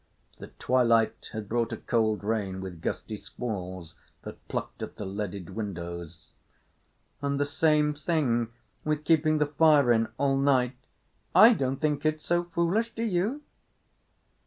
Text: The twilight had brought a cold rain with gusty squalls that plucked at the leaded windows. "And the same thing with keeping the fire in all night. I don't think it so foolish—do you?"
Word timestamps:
The 0.39 0.47
twilight 0.57 1.29
had 1.31 1.47
brought 1.47 1.71
a 1.71 1.77
cold 1.77 2.23
rain 2.23 2.59
with 2.59 2.81
gusty 2.81 3.15
squalls 3.17 3.95
that 4.23 4.47
plucked 4.47 4.81
at 4.81 4.95
the 4.95 5.05
leaded 5.05 5.51
windows. 5.51 6.31
"And 7.21 7.39
the 7.39 7.45
same 7.45 7.93
thing 7.93 8.51
with 8.83 9.03
keeping 9.05 9.37
the 9.37 9.45
fire 9.45 9.91
in 9.91 10.07
all 10.17 10.37
night. 10.37 10.73
I 11.35 11.53
don't 11.53 11.77
think 11.79 12.03
it 12.03 12.19
so 12.19 12.45
foolish—do 12.45 13.03
you?" 13.03 13.43